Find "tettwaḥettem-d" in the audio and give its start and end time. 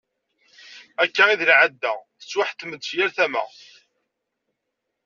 2.19-2.83